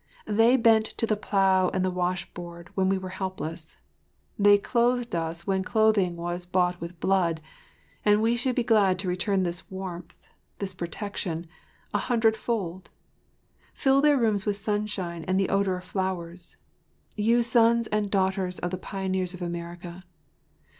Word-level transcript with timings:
They 0.25 0.57
bent 0.57 0.85
to 0.97 1.05
the 1.05 1.15
plow 1.15 1.69
and 1.71 1.85
the 1.85 1.91
washboard 1.91 2.69
when 2.73 2.89
we 2.89 2.97
were 2.97 3.09
helpless. 3.09 3.77
They 4.39 4.57
clothed 4.57 5.13
us 5.15 5.45
when 5.45 5.63
clothing 5.63 6.15
was 6.15 6.47
bought 6.47 6.81
with 6.81 6.99
blood, 6.99 7.39
and 8.03 8.19
we 8.19 8.35
should 8.35 8.55
be 8.55 8.63
glad 8.63 8.97
to 8.97 9.07
return 9.07 9.43
this 9.43 9.69
warmth, 9.69 10.17
this 10.57 10.73
protection, 10.73 11.45
an 11.93 11.99
hundredfold. 11.99 12.89
Fill 13.75 14.01
their 14.01 14.17
rooms 14.17 14.43
with 14.43 14.55
sunshine 14.55 15.23
and 15.25 15.39
the 15.39 15.49
odor 15.49 15.77
of 15.77 15.83
flowers—you 15.83 17.43
sons 17.43 17.85
and 17.85 18.09
daughters 18.09 18.57
of 18.57 18.71
the 18.71 18.79
pioneers 18.79 19.35
of 19.35 19.43
America. 19.43 20.03